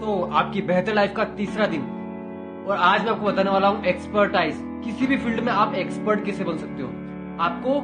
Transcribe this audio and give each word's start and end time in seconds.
तो 0.00 0.30
आपकी 0.32 0.62
बेहतर 0.62 0.94
लाइफ 0.94 1.12
का 1.16 1.24
तीसरा 1.24 1.66
दिन। 1.66 1.80
और 2.68 2.76
आज 2.76 3.04
मैं 3.04 3.10
आपको 3.10 3.26
बताने 3.26 3.50
वाला 3.50 3.68
हूँ 3.68 3.84
एक्सपर्टाइज 3.84 4.54
किसी 4.84 5.06
भी 5.06 5.16
फ़ील्ड 5.16 5.40
में 5.40 5.52
आप 5.52 5.74
एक्सपर्ट 5.74 6.24
कैसे 6.24 6.44
बन 6.44 6.56
सकते 6.56 6.82
हो? 6.82 6.88
आपको 7.40 7.80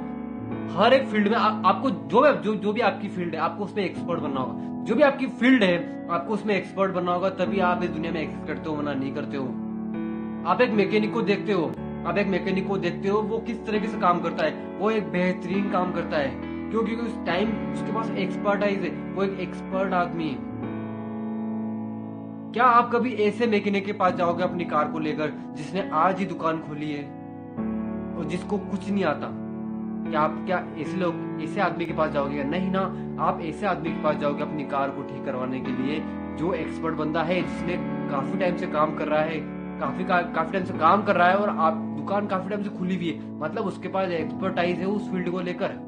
हर 0.79 0.93
एक 0.93 1.09
फ़ील्ड 1.09 1.29
में 1.29 1.37
आ, 1.37 1.69
आपको 1.69 1.91
जो 1.91 2.21
भी 2.21 2.43
जो 2.43 2.55
जो 2.55 2.73
भी 2.73 2.81
आपकी 2.81 3.09
फ़ील्ड 3.09 3.35
है 3.35 3.41
आपको 3.41 3.65
उसमें 3.65 3.85
एक्सपर्ट 3.85 4.21
बनना 4.21 4.41
होगा। 4.41 4.85
जो 4.85 4.95
भी 4.95 5.03
आपकी 5.03 5.27
फ़ील्ड 5.27 5.65
है 5.65 6.07
आपको 6.11 6.35
उसमें 6.35 6.57
एक्सपर्ट 6.57 6.93
बनना 6.93 7.13
होगा 7.13 7.31
तभी 7.31 7.61
आप 7.61 7.83
इस 7.83 7.91
दुनिया 7.91 8.13
में 8.13 8.21
एक्सेस 8.21 8.47
करते 8.47 8.71
हो 8.71 8.77
वरना 8.77 8.95
नहीं 8.95 9.15
करते 9.15 9.37
हो। 9.37 9.45
आप 10.51 10.61
एक 10.61 10.71
मैकेनिक 10.71 11.13
को 11.13 11.23
देखते 11.23 11.53
हो 11.53 11.75
आप 12.07 12.19
एक 12.19 12.27
मैकेनिक 12.27 12.69
को 12.69 12.77
देखते 12.77 13.09
हो 13.09 13.21
वो 13.21 13.39
किस 13.39 13.67
तरीके 13.67 13.89
से 13.89 13.99
काम 13.99 14.21
करता 14.21 14.45
है? 14.45 14.79
वो 14.79 14.91
एक 14.91 15.11
बेहतरीन 15.11 15.71
काम 15.71 15.93
करता 15.93 16.17
है। 16.17 16.31
क्यों? 16.71 16.85
क्योंकि 16.85 17.03
उस 17.03 17.27
टाइम 17.27 17.73
उसके 17.73 17.93
पास 17.93 18.11
एक्सपर्टाइज 18.11 18.83
है। 18.83 18.91
वो 19.13 19.23
एक 19.23 19.41
एक्सपर्ट 19.41 19.93
आदमी 19.93 20.25
है। 20.25 20.51
क्या 22.55 22.65
आप 22.65 22.91
कभी 22.93 23.13
ऐसे 23.15 23.47
मैकेनिक 23.47 23.85
के 23.87 23.93
पास 23.93 24.15
जाओगे 24.15 24.43
अपनी 24.43 24.65
कार 24.65 24.89
को 24.89 24.99
लेकर 24.99 25.33
जिसने 25.57 25.91
आज 25.93 26.19
ही 26.19 26.25
दुकान 26.27 26.59
खोली 26.59 26.91
है 26.93 27.03
और 28.19 28.25
जिसको 28.25 28.59
कुछ 28.59 28.89
नहीं 28.91 29.05
आता? 29.05 29.27
क्या 30.11 30.21
आप 30.21 30.43
क्या 30.47 30.59
ऐसे 30.79 30.97
लोग 30.97 31.43
ऐसे 31.43 31.61
आदमी 31.61 31.87
के 31.87 31.93
पास 31.93 32.11
जाओगे? 32.11 32.45
नहीं 32.45 32.71
ना 32.71 32.81
आप 33.23 33.41
ऐसे 33.41 33.67
आदमी 33.67 33.91
के 33.91 34.03
पास 34.03 34.17
जाओगे 34.17 34.43
अपनी 34.43 34.65
कार 34.65 34.91
को 34.91 35.03
ठीक 35.03 35.25
करवाने 35.25 35.61
के 35.61 35.73
लिए 35.73 36.01
जो 36.39 36.53
एक्सपर्ट 36.55 36.95
बंदा 36.95 37.23
है 37.23 37.41
जिसने 37.43 37.77
काफ़ी 38.11 38.39
टाइम 38.39 38.57
से 38.57 38.67
काम 38.67 38.97
कर 38.97 39.09
रहा 39.09 39.21
है 39.21 39.41
काफ़ी 39.81 40.05
का, 40.05 40.21
काफ़ी 40.23 40.53
टाइम 40.53 40.65
से 40.65 40.79
काम 40.79 41.03
कर 41.03 41.17
रहा 41.17 41.29
है 41.29 41.37
और 41.37 41.49
आप 41.49 41.75
दुकान 41.75 42.27
काफ़ी 42.27 42.51
टाइम 42.51 42.63
से 42.63 42.71
खुली 42.71 42.97
हुई 42.97 43.11
है। 43.11 43.39
मतलब 43.41 43.67
उसके 43.67 43.89
पास 43.89 44.09
एक्सपर्टाइज 44.09 44.79
है 44.79 44.87
उस 44.87 45.11
फ़ील्ड 45.11 45.31
को 45.31 45.41
लेकर। 45.41 45.79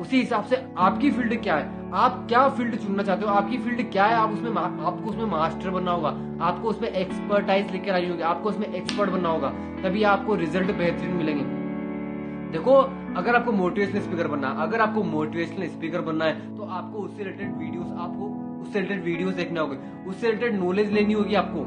उसी 0.00 0.20
हिसाब 0.20 0.44
से 0.44 0.66
आपकी 0.78 1.10
फ़ील्ड 1.10 1.42
क्या 1.42 1.56
है? 1.56 1.81
आप 1.92 2.24
क्या 2.28 2.48
फ़ील्ड 2.48 2.76
चुनना 2.76 3.02
चाहते 3.02 3.24
हो? 3.24 3.30
आपकी 3.30 3.56
फ़ील्ड 3.58 3.90
क्या 3.92 4.04
है? 4.04 4.14
आप 4.14 4.30
उसमें 4.30 4.50
आपको 4.52 5.10
उसमें 5.10 5.24
मास्टर 5.24 5.70
बनना 5.70 5.90
होगा। 5.90 6.08
आपको 6.44 6.68
उसमें 6.68 6.88
एक्सपर्टाइज 6.88 7.72
लेकर 7.72 7.92
आई 7.92 8.08
होगी। 8.08 8.22
आपको 8.22 8.48
उसमें 8.48 8.66
एक्सपर्ट 8.66 9.10
बनना 9.10 9.28
होगा। 9.28 9.48
तभी 9.82 10.02
आपको 10.02 10.34
रिज़ल्ट 10.34 10.70
बेहतरीन 10.70 11.10
मिलेंगे। 11.10 11.44
देखो, 12.52 12.74
अगर 13.16 13.36
आपको 13.36 13.52
मोटिवेशनल 13.52 14.00
स्पीकर 14.00 14.28
बनना 14.28 14.48
है, 14.48 14.62
अगर 14.62 14.80
आपको 14.80 15.02
मोटिवेशनल 15.02 15.68
स्पीकर 15.68 16.00
बनना 16.00 16.24
है 16.24 16.56
तो 16.56 16.62
आपको 16.64 16.98
उससे 16.98 17.24
रिलेटेड 17.24 17.56
वीडियोस 17.58 17.92
आपको 17.98 18.28
उससे 18.62 18.80
रिलेटेड 18.80 19.04
वीडियोस 19.04 19.34
देखना 19.34 19.60
होगा। 19.60 19.76
उससे 20.08 20.30
रिलेटेड 20.30 20.60
नॉलेज 20.60 20.92
लेनी 20.92 21.12
होगी 21.12 21.34
आपको। 21.34 21.64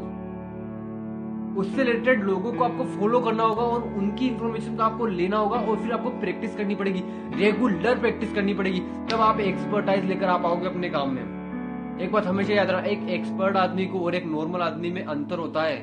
उससे 1.58 1.84
रिलेटेड 1.84 2.24
लोगों 2.24 2.52
को 2.54 2.64
आपको 2.64 2.84
फॉलो 2.96 3.20
करना 3.20 3.44
होगा 3.44 3.62
और 3.64 3.84
उनकी 3.98 4.28
इन्फॉर्मेशन 4.28 4.76
को 4.78 4.84
आपको 4.84 5.06
लेना 5.06 5.38
होगा 5.38 5.58
और 5.58 5.78
फिर 5.78 5.92
आपको 5.92 6.10
प्रैक्टिस 6.20 6.56
करनी 6.56 6.76
पड़ेगी। 6.76 7.04
रेगुलर 7.36 8.00
प्रैक्टिस 8.00 8.34
करनी 8.34 8.54
पड़ेगी। 8.54 8.80
तब 9.12 9.22
आप 9.22 9.40
एक्सपर्टाइज 9.40 10.06
लेकर 10.06 10.26
आ 10.26 10.38
पाओगे 10.38 10.68
अपने 10.68 10.90
काम 10.90 11.14
में। 11.14 12.02
एक 12.02 12.12
बात 12.12 12.26
हमेशा 12.26 12.54
याद 12.54 12.70
रखना 12.70 12.88
एक 12.88 13.10
एक्सपर्ट 13.10 13.58
आदमी 13.58 13.86
को 13.86 14.00
और 14.00 14.16
एक 14.16 14.26
नॉर्मल 14.26 14.62
आदमी 14.62 14.92
में 14.92 15.04
अंतर 15.04 15.40
होता 15.40 15.64
है। 15.64 15.78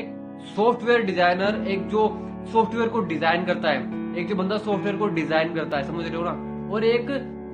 एक 0.00 0.10
सॉफ्टवेयर 0.56 1.02
डिज़ाइनर 1.02 1.64
एक 1.68 1.86
जो 1.88 2.08
सॉफ्टवेयर 2.52 2.88
को 2.88 3.00
डिज़ाइन 3.00 3.44
करता 3.44 3.68
है, 3.68 3.80
एक 4.16 4.28
जो 4.28 4.34
बंदा 4.34 4.56
सॉफ्टवेयर 4.58 4.96
को 4.96 5.06
डिज़ाइन 5.10 5.54
करता 5.54 5.76
है, 5.76 5.84
समझ 5.84 6.04
रहे 6.06 6.16
हो 6.16 6.24
ना? 6.24 6.70
और 6.72 6.84
एक 6.84 7.10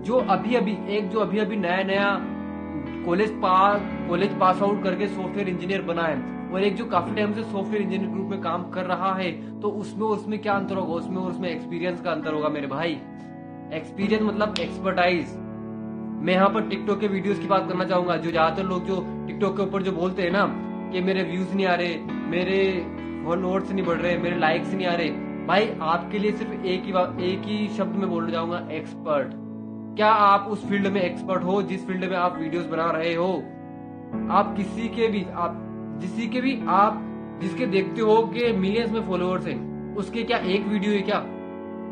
जो 0.07 0.19
अभी 0.31 0.55
अभी 0.55 0.77
एक 0.89 1.09
जो 1.11 1.21
अभी 1.21 1.39
अभी 1.39 1.57
नया 1.57 1.83
नया 1.83 2.09
college 3.05 3.31
pass 3.43 3.81
college 4.09 4.39
pass 4.41 4.63
out 4.63 4.83
करके 4.83 5.09
सॉफ्टवेयर 5.09 5.49
इंजीनियर 5.49 5.83
बना 5.85 6.03
है। 6.03 6.37
और 6.49 6.63
एक 6.65 6.77
जो 6.77 6.85
काफ़ी 6.87 7.15
टाइम 7.15 7.33
से 7.35 7.43
सॉफ्टवेयर 7.43 7.83
इंजीनियर 7.83 8.11
ग्रुप 8.11 8.31
में 8.31 8.41
काम 8.43 8.63
कर 8.71 8.85
रहा 8.87 9.13
है 9.15 9.31
तो 9.61 9.69
उसमें 9.71 10.07
उसमें 10.07 10.39
क्या 10.39 10.53
अंतर 10.55 10.77
होगा? 10.77 10.95
उसमें 10.95 11.17
और 11.17 11.31
उसमें 11.31 11.49
एक्सपीरियंस 11.51 12.01
का 12.01 12.11
अंतर 12.13 12.35
होगा 12.35 12.49
मेरे 12.49 12.67
भाई। 12.67 12.99
एक्सपीरियंस 13.75 14.23
मतलब 14.25 14.55
एक्सपर्टाइज 14.61 15.37
मैं 16.19 16.35
यहाँ 16.35 16.49
पर 16.51 16.69
टिकटॉक 16.69 17.01
के 17.01 17.09
वीडियोस 17.09 17.39
की 17.39 17.47
बात 17.47 17.69
करना 17.69 17.85
चाहूँगा। 17.85 18.17
जो 18.17 18.31
ज़्यादातर 18.31 18.65
लोग 18.65 18.87
जो 18.87 18.97
टिकटॉक 19.27 19.57
के 19.57 19.63
ऊपर 19.63 19.83
जो 19.83 19.93
बोलते 19.93 20.23
हैं 20.23 20.31
ना, 20.31 20.45
कि 20.93 21.01
मेरे 21.01 21.23
व्यूज़ 21.25 21.55
नहीं 21.55 21.67
आ 21.67 21.75
रहे, 21.75 21.97
मेरे 22.31 22.57
फॉलोअर्स 23.25 23.71
नहीं 23.73 23.85
बढ़ 23.85 23.99
रहे, 23.99 24.17
मेरे 24.19 24.39
लाइक्स 24.39 24.73
नहीं 24.75 24.87
आ 24.87 24.95
रहे। 24.95 25.11
भाई, 25.47 25.69
आपके 25.83 26.19
लिए 26.19 26.33
सिर्फ़ 26.33 26.67
एक 26.67 26.83
ही 26.85 26.93
एक 27.27 27.43
ही 27.47 27.69
शब्द 27.77 27.97
में 27.97 28.09
बोलना 28.11 28.33
चाहूँगा 28.33 28.67
एक्सपर्ट 28.73 29.31
क्या 29.97 30.09
आप 30.25 30.49
उस 30.51 30.67
फ़ील्ड 30.69 30.87
में 30.87 31.01
एक्सपर्ट 31.03 31.45
हो, 31.45 31.61
जिस 31.63 31.87
फ़ील्ड 31.87 32.05
में 32.05 32.17
आप 32.17 32.37
वीडियोस 32.39 32.67
बना 32.67 32.91
रहे 32.91 33.15
हो? 33.15 33.31
आप 34.31 34.55
किसी 34.57 34.89
के 34.89 35.09
भी, 35.09 35.25
आप 35.35 35.65
जिसी 36.01 36.27
के 36.29 36.41
भी, 36.41 36.59
आप 36.69 37.05
जिसके 37.43 37.67
देखते 37.67 38.01
हो 38.01 38.17
कि 38.27 38.53
मिलियंस 38.53 38.91
में 38.91 39.07
फॉलोअर्स 39.09 39.47
हैं, 39.47 39.95
उसके 39.97 40.23
क्या 40.23 40.39
एक 40.39 40.67
वीडियो 40.67 40.93
है 40.93 41.01
क्या? 41.03 41.19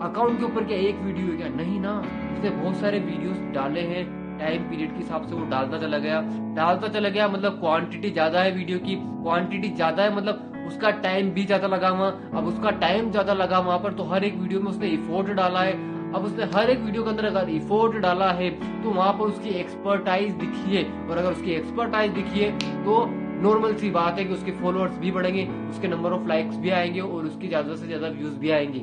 अकाउंट 0.02 0.38
के 0.38 0.44
ऊपर 0.44 0.64
क्या 0.64 0.78
एक 0.78 0.96
वीडियो 0.96 1.26
है 1.26 1.36
क्या? 1.36 1.48
नहीं 1.48 1.80
ना। 1.80 1.92
उसने 2.36 2.50
बहुत 2.50 2.76
सारे 2.76 2.98
वीडियोस 2.98 3.36
डाले 3.54 3.80
हैं। 3.80 4.04
टाइम 4.38 4.62
पीरियड 4.62 4.90
के 4.90 4.96
हिसाब 4.96 5.26
से 5.26 5.34
वो 5.34 5.44
डालता 5.46 5.78
चला 5.78 5.98
गया। 5.98 6.20
डालता 6.56 6.88
चला 6.88 7.08
गया 7.08 7.28
मतलब 7.28 7.58
क्वांटिटी 7.60 8.10
ज़्यादा 8.10 8.40
है 8.40 8.50
वीडियो 8.52 8.78
की। 8.78 8.94
क्वांटिटी 8.94 9.68
ज़्यादा 9.68 10.02
है 10.02 10.16
मतलब 10.16 10.64
उसका 10.66 10.90
टाइम 11.00 11.30
भी 11.30 11.44
ज़्यादा 11.44 11.66
लगा 11.66 11.88
हुआ। 11.88 12.08
अब 12.08 12.46
उसका 12.46 12.70
टाइम 12.80 13.10
ज़्यादा 13.10 13.32
लगा 13.32 13.58
वहाँ 13.58 13.78
पर 13.78 13.92
तो 13.92 14.04
हर 14.04 14.24
एक 14.24 14.34
वीडियो 14.34 14.60
में 14.60 14.70
उसने 14.70 14.88
इफोर्ट 14.88 15.28
डाला 15.32 15.60
है। 15.60 15.72
अब 16.14 16.24
उसने 16.24 16.44
हर 16.54 16.70
एक 16.70 16.78
वीडियो 16.78 17.02
के 17.02 17.10
अंदर 17.10 17.24
अगर 17.24 17.48
इफोर्ट 17.50 17.96
डाला 18.02 18.30
है 18.32 18.50
तो 18.82 18.90
वहाँ 18.90 19.12
पर 19.12 19.24
उसकी 19.24 19.48
एक्सपर्टाइज 19.60 20.32
दिखी 20.34 20.76
है 20.76 20.84
और 21.08 21.18
अगर 21.18 21.32
उसकी 21.32 21.50
एक्सपर्टाइज 21.52 22.12
दिखी 22.12 22.40
है 22.40 22.50
तो 22.84 23.04
नॉर्मल 23.42 23.74
सी 23.74 23.90
बात 23.90 24.18
है 24.18 24.24
कि 24.24 24.34
उसके 24.34 24.50
फॉलोअर्स 24.52 24.98
भी 24.98 25.10
बढ़ेंगे, 25.12 25.46
उसके 25.70 25.88
नंबर 25.88 26.12
ऑफ़ 26.12 26.26
लाइक्स 26.28 26.56
भी 26.56 26.70
आएँगे 26.70 27.00
और 27.00 27.24
उसकी 27.24 27.48
ज़्यादा 27.48 27.74
से 27.76 27.86
ज़्यादा 27.86 28.08
व्यूज़ 28.10 28.38
भी 28.38 28.50
आएँगे। 28.50 28.80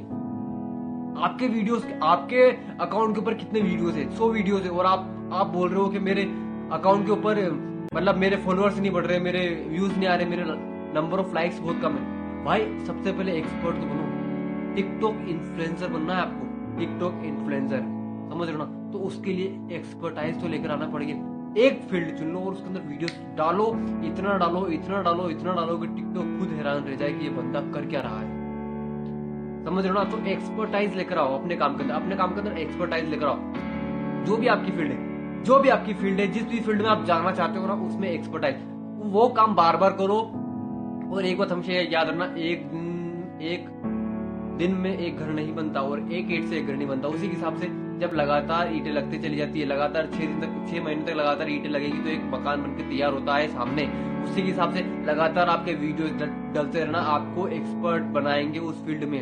आपके 1.19 1.47
वीडियोस 1.47 1.85
आपके 2.03 2.43
अकाउंट 2.81 3.15
के 3.15 3.21
ऊपर 3.21 3.33
कितने 3.33 3.61
वीडियोस 3.61 3.95
है? 3.95 4.09
सौ 4.15 4.29
वीडियोस 4.31 4.63
है। 4.63 4.69
और 4.69 4.85
आप 4.85 5.29
आप 5.33 5.47
बोल 5.47 5.69
रहे 5.69 5.79
हो 5.79 5.87
कि 5.89 5.99
मेरे 5.99 6.23
अकाउंट 6.73 7.05
के 7.05 7.11
ऊपर 7.11 7.41
मतलब 7.95 8.17
मेरे 8.17 8.37
फॉलोअर्स 8.37 8.77
नहीं 8.79 8.91
बढ़ 8.91 9.05
रहे, 9.05 9.19
मेरे 9.19 9.47
व्यूज़ 9.69 9.97
नहीं 9.97 10.07
आ 10.07 10.15
रहे, 10.15 10.25
मेरे 10.25 10.43
नंबर 10.95 11.19
ऑफ़ 11.19 11.33
लाइक्स 11.35 11.59
बहुत 11.59 11.81
कम 11.81 11.93
है। 11.93 12.45
भाई, 12.45 12.65
सबसे 12.85 13.11
पहले 13.11 13.37
एक्सपर्ट 13.37 13.75
तो 13.75 13.85
बनो। 13.85 14.75
टिकटॉक 14.75 15.27
इन्फ्लुएंसर 15.29 15.87
बनना 15.89 16.15
है 16.15 16.21
आपको। 16.21 16.52
टिकटॉक 16.79 17.21
इन्फ्लुएंसर 17.25 17.81
समझ 18.29 18.47
रहे 18.47 18.57
हो 18.57 18.63
ना? 18.63 18.91
तो 18.91 18.99
उसके 18.99 19.33
लिए 19.33 19.77
एक्सपर्टाइज 19.77 20.41
तो 20.41 20.47
लेकर 20.47 20.71
आना 20.71 20.87
पड़ेगा। 20.87 21.31
एक 21.57 21.81
फ़ील्ड 21.81 22.17
चुन 22.17 22.27
लो 22.27 22.39
और 22.39 22.53
उसके 22.53 22.67
अंदर 22.67 22.81
वीडियो 22.81 23.09
डालो, 23.37 23.65
इतना 24.03 24.37
डालो 24.37 24.67
इतना 24.67 25.01
डालो 25.01 25.29
इतना 25.29 25.53
डालो 25.53 25.77
कि 25.77 25.87
टिकटॉक 25.87 26.37
खुद 26.39 26.49
हैरान 26.49 26.83
रह 26.83 26.95
जाए 26.95 27.11
कि 27.13 27.23
ये 27.23 27.29
बंदा 27.29 27.61
कर 27.73 27.85
क्या 27.85 28.01
रहा 28.01 28.19
है। 28.19 28.41
समझ 29.65 29.83
रहे 29.85 29.93
हो 29.93 29.99
ना? 29.99 30.03
तो 30.03 30.17
एक्सपर्टाइज 30.25 30.95
लेकर 30.95 31.17
आओ 31.17 31.39
अपने 31.39 31.55
काम 31.55 31.77
के 31.77 31.83
अंदर। 31.83 31.93
अपने 31.93 32.15
काम 32.15 32.33
के 32.33 32.39
अंदर 32.41 32.57
एक्सपर्टाइज 32.57 33.09
लेकर 33.09 33.25
आओ। 33.25 33.37
जो 34.25 34.37
भी 34.37 34.47
आपकी 34.47 34.71
फ़ील्ड 34.71 34.91
है, 34.91 35.43
जो 35.43 35.59
भी 35.59 35.69
आपकी 35.69 35.93
फ़ील्ड 35.93 36.19
है, 36.19 36.27
जिस 36.27 36.43
भी 36.43 36.59
फ़ील्ड 36.59 36.81
में 36.81 36.89
आप 36.89 37.03
जाना 37.05 37.31
चाहते 37.31 37.59
हो 37.59 37.67
ना, 37.67 37.73
उसमें 37.87 38.09
एक्सपर्टाइज 38.09 38.55
वो 39.13 39.27
काम 39.29 39.55
बार 39.55 39.77
बार 39.77 39.93
करो। 39.93 40.19
और 41.13 41.25
एक 41.25 41.37
बात 41.37 41.51
हमसे 41.51 41.81
याद 41.83 42.09
रखना, 42.09 42.25
एक 42.25 42.67
दिन, 42.67 43.39
एक 43.41 43.65
दिन 44.57 44.73
में 44.73 44.97
एक 44.97 45.17
घर 45.17 45.29
नहीं 45.29 45.53
बनता 45.55 45.81
और 45.81 45.99
एक 46.11 46.31
ईट 46.31 46.45
से 46.45 46.57
एक 46.57 46.67
घर 46.67 46.75
नहीं 46.75 46.87
बनता। 46.87 47.07
उसी 47.07 47.27
के 47.27 47.35
हिसाब 47.35 47.57
से 47.57 47.67
जब 47.99 48.13
लगातार 48.13 48.69
ईटें 48.73 48.91
लगती 48.91 49.17
चली 49.19 49.37
जाती 49.37 49.59
है, 49.59 49.65
लगातार 49.65 50.07
छह 50.07 50.19
दिन 50.19 50.39
तक, 50.41 50.51
छह 50.69 50.83
महीने 50.83 51.01
तक 51.01 51.13
लगातार 51.13 51.49
ईटें 51.49 51.69
लगेगी 51.69 51.97
तो 51.97 52.09
एक 52.09 52.23
मकान 52.33 52.61
बनकर 52.61 52.89
तैयार 52.89 53.13
होता 53.13 53.35
है 53.35 53.47
सामने। 53.47 53.85
उसी 54.23 54.41
के 54.41 54.47
हिसाब 54.47 54.73
से 54.73 54.81
लगातार 55.05 55.49
आपके 55.49 55.73
वीडियो 55.75 56.07
डलते 56.53 56.83
रहना, 56.83 56.99
आपको 56.99 57.47
एक्सपर्ट 57.49 58.03
बनाएँगे 58.13 58.59
उस 58.59 58.85
फ़ील्ड 58.85 59.03
में। 59.03 59.21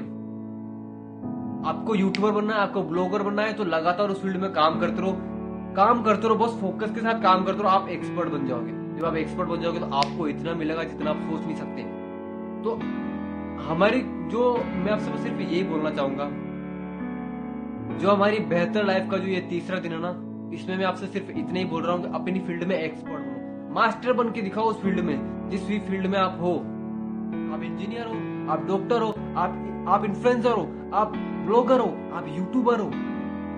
आपको 1.66 1.96
यूट्यूबर 1.96 2.32
बनना 2.32 2.54
है, 2.54 2.60
आपको 2.60 2.84
ब्लॉगर 2.84 3.24
बनना 3.24 3.42
है 3.42 3.54
तो 3.54 3.64
लगातार 3.66 4.10
उस 4.10 4.22
फ़ील्ड 4.22 4.38
में 4.38 4.52
काम 4.52 4.80
करते 4.80 5.02
रहो। 5.02 5.16
काम 5.76 6.02
करते 6.04 6.28
रहो, 6.28 6.36
बस 6.38 6.60
फोकस 6.62 6.92
के 6.92 7.02
साथ 7.02 7.22
काम 7.24 7.44
करते 7.44 7.60
रहो, 7.60 7.70
आप 7.70 7.90
एक्सपर्ट 7.90 8.30
बन 8.30 8.48
जाओगे। 8.48 8.72
जब 9.00 9.06
आप 9.06 9.16
एक्सपर्ट 9.16 9.50
बन 9.50 9.62
जाओगे 9.62 9.80
तो 9.80 9.86
आपको 9.96 10.28
इतना 10.28 10.54
मिलेगा 10.54 10.84
जितना 10.84 11.10
आप 11.10 11.22
सोच 11.22 11.42
नहीं 11.42 11.56
सकते। 11.56 11.84
तो 12.64 12.76
हमारी 13.64 14.02
जो 14.32 14.58
मैं 14.58 14.92
आपसे 14.92 15.18
सिर्फ़ 15.18 15.40
यही 15.42 15.64
बोलना 15.64 15.90
चाहूँगा। 15.90 16.26
जो 17.98 18.12
हमारी 18.12 18.40
बेहतर 18.40 18.86
लाइफ 18.86 19.08
का 19.12 19.18
जो 19.18 19.28
ये 19.28 19.42
तीसरा 19.42 19.80
दिन 19.80 19.92
है 19.92 20.00
ना, 20.02 20.12
इसमें 20.54 20.78
मैं 20.78 20.86
आपसे 20.86 21.08
सिर्फ़ 21.08 21.32
इतना 21.32 21.60
ही 21.60 21.66
बोल 21.66 21.84
रहा 21.84 21.96
हूँ 21.96 22.14
अपनी 22.14 22.40
फ़ील्ड 22.40 22.64
में 22.64 22.76
एक्सपर्ट 22.76 23.24
बनो। 23.24 23.74
मास्टर 23.74 24.14
बन 24.14 24.32
के 24.32 24.42
दिखाओ 24.42 24.64
उस 24.64 24.82
फ़ील्ड 24.82 25.00
में, 25.00 25.50
जिस 25.50 25.68
भी 25.68 25.80
फ़ील्ड 25.80 26.08
में 26.08 26.18
आप 26.20 26.38
हो। 26.42 26.54
आप 27.54 27.62
इंजीनियर 27.64 28.08
हो, 28.08 28.52
आप 28.52 28.66
डॉक्टर 28.68 29.02
हो, 29.02 29.10
आप 29.38 29.68
आप 29.88 30.06
इन्फ्लुएंसर 30.06 30.52
हो, 30.52 30.64
आप 30.94 31.14
ब्लॉगर 31.46 31.80
हो, 31.80 31.90
आप 32.14 32.26
यूट्यूबर 32.30 32.80
हो, 32.80 32.88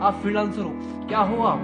आप 0.05 0.13
फ्रीलांसर 0.13 0.61
हो, 0.61 0.71
क्या 1.07 1.19
हो 1.19 1.43
आप? 1.43 1.59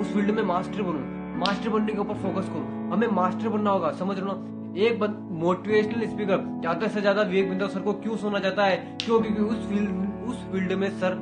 उस 0.00 0.12
फ़ील्ड 0.14 0.30
में 0.30 0.42
मास्टर 0.42 0.82
बनो। 0.82 1.38
मास्टर 1.38 1.68
बनने 1.68 1.92
के 1.92 1.98
ऊपर 1.98 2.14
फोकस 2.14 2.48
करो। 2.48 2.92
हमें 2.92 3.08
मास्टर 3.08 3.48
बनना 3.48 3.70
होगा, 3.70 3.90
समझ 3.92 4.18
लो 4.18 4.32
एक 4.76 5.02
मोटिवेशनल 5.40 6.06
स्पीकर 6.06 6.38
ज़्यादा 6.60 6.88
से 6.88 7.00
ज़्यादा 7.00 7.22
विवेक 7.22 7.48
बिंदा 7.48 7.66
सर 7.68 7.80
को 7.80 7.92
क्यों 7.94 8.16
सुना 8.16 8.38
जाता 8.38 8.64
है? 8.64 8.76
क्यों? 9.04 9.20
क्योंकि 9.20 9.42
उस 9.42 9.68
फ़ील्ड 9.68 10.28
उस 10.28 10.36
फ़ील्ड 10.52 10.72
में 10.72 10.88
सर 10.90 11.12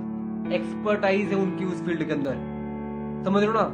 एक्सपर्टाइज 0.52 1.32
है 1.32 1.37
उनकी 1.37 1.64
उस 1.64 1.84
फ़ील्ड 1.84 2.04
के 2.04 2.12
अंदर। 2.12 2.34
समझ 3.25 3.43
लो 3.44 3.52
ना? 3.52 3.64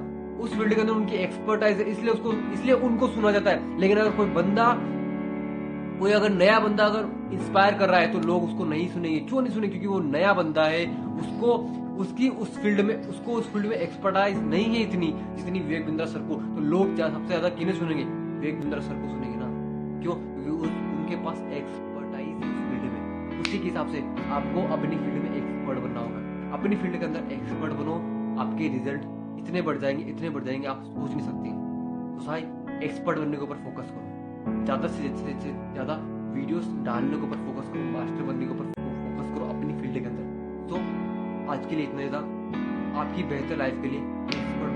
उस 0.40 0.54
फ़ील्ड 0.54 0.75
के 0.75 0.80
अंदर 0.80 0.92
उनकी 0.92 1.16
एक्सपर्टाइज 1.16 1.78
है, 1.78 1.84
इसलिए 1.84 2.10
उसको, 2.10 2.32
इसलिए 2.52 2.75
उनको 2.75 3.08
सुना 3.08 3.30
जाता 3.32 3.50
है। 3.50 3.78
लेकिन 3.80 3.98
अगर 3.98 4.10
कोई 4.10 4.26
बंदा, 4.32 4.66
कोई 6.00 6.12
अगर 6.12 6.30
नया 6.30 6.58
बंदा 6.60 6.84
अगर 6.84 7.32
इंस्पायर 7.32 7.75
कर 7.75 7.88
रहा 7.88 8.00
है 8.00 8.12
तो 8.12 8.19
लोग 8.26 8.44
उसको 8.44 8.64
नहीं 8.64 8.88
सुनेंगे। 8.88 9.19
क्यों 9.20 9.42
नहीं 9.42 9.54
सुनेंगे? 9.54 9.78
क्योंकि 9.78 9.88
वो 9.88 10.00
नया 10.10 10.32
बंदा 10.32 10.64
है, 10.64 10.84
उसको, 11.20 11.56
उसकी 11.98 12.28
उस 12.28 12.58
फ़ील्ड 12.58 12.80
में, 12.80 12.94
उसको 13.06 13.32
उस 13.32 13.52
फ़ील्ड 13.52 13.66
में 13.66 13.76
एक्सपर्टाइज 13.76 14.42
नहीं 14.44 14.64
है 14.64 14.82
इतनी, 14.82 15.14
जितनी 15.36 15.60
विवेक 15.60 15.86
बिंद्रा 15.86 16.06
सर 16.06 16.28
को। 16.28 16.34
तो 16.34 16.60
लोग 16.66 16.96
सबसे 16.96 17.26
ज़्यादा 17.26 17.48
किन्हें 17.48 17.78
सुनेंगे? 17.78 18.04
विवेक 18.04 18.60
बिंद्रा 18.60 18.80
सर 18.80 18.94
को 18.94 19.08
सुनेंगे। 19.08 19.38
क्यों? 20.03 20.17
उनके 20.59 21.17
पास 21.25 21.39
एक्सपर्टाइज 21.53 22.29
है 22.29 22.50
फ़ील्ड 22.69 22.93
में। 22.93 23.41
उसी 23.41 23.59
के 23.59 23.65
हिसाब 23.65 23.89
से 23.93 24.00
आपको 24.31 24.67
अपनी 24.75 24.97
फ़ील्ड 24.97 25.23
में 25.23 25.37
एक्सपर्ट 25.37 25.79
बनना 25.79 26.00
होगा। 26.00 26.56
अपनी 26.56 26.77
फ़ील्ड 26.77 26.99
के 26.99 27.05
अंदर 27.05 27.33
एक्सपर्ट 27.33 27.73
बनो, 27.73 27.95
आपके 28.41 28.69
रिज़ल्ट 28.69 29.03
इतने 29.39 29.62
बढ़ 29.62 29.79
जाएँगे, 29.79 30.05
इतने 30.11 30.31
बढ़ 30.31 30.45
जाएँगे, 30.45 30.67
आप 30.67 30.83
सोच 30.85 31.11
नहीं 31.11 31.27
सकते। 31.27 31.49
तो 31.49 32.27
भाई 32.27 32.43
एक्सपर्ट 32.87 33.19
बनने 33.19 33.37
के 33.37 33.43
ऊपर 33.43 33.56
फोकस 33.65 33.91
करो। 33.91 34.65
ज़्यादा 34.65 34.89
से 34.89 35.09
ज़्यादा 35.09 35.95
वीडियोस 36.33 36.67
डालने 36.85 37.17
के 37.17 37.27
ऊपर 37.27 37.37
फोकस 37.47 37.69
करो 37.69 37.83
मास्टर 37.93 38.23
बनने 38.23 38.47
के 38.47 38.53
ऊपर 38.53 38.65
फोकस 38.77 39.35
करो 39.35 39.49
अपनी 39.49 39.73
फ़ील्ड 39.81 39.99
के 39.99 40.06
अंदर। 40.06 40.25
तो 40.71 40.77
आज 41.53 41.67
के 41.67 41.77
लिए 41.77 41.85
इतना 41.85 41.99
ज़्यादा 41.99 42.19
आपकी 43.00 43.23
बेहतर 43.31 43.56
लाइफ 43.56 43.83
के 43.83 43.89
लिए 43.89 44.00
एक्सपर्ट 44.00 44.73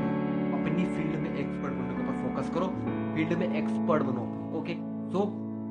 अपनी 0.60 0.84
फ़ील्ड 0.86 1.16
में 1.22 1.30
एक्सपर्ट 1.30 1.72
बनने 1.72 1.94
के 1.94 2.02
ऊपर 2.02 2.14
फोकस 2.22 2.54
करो। 2.54 2.66
फ़ील्ड 3.14 3.38
में 3.38 3.48
एक्सपर्ट 3.54 4.02
बनो। 4.02 4.24
सो 5.12 5.20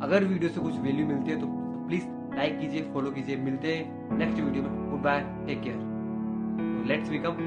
अगर 0.04 0.24
वीडियो 0.24 0.50
से 0.50 0.62
कुछ 0.62 0.76
वैल्यू 0.80 1.06
मिलती 1.08 1.32
है 1.32 1.40
तो 1.42 1.48
प्लीज़ 1.88 2.04
लाइक 2.36 2.60
कीजिए 2.60 2.82
फॉलो 2.94 3.12
कीजिए। 3.12 3.36
मिलते 3.38 3.74
हैं 3.76 4.18
नेक्स्ट 4.18 4.40
वीडियो 4.40 4.64
में। 4.64 4.90
Goodbye 5.02 5.22
take 5.48 5.62
care 5.62 6.86
let's 6.88 7.10
become 7.10 7.38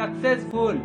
successful 0.00 0.80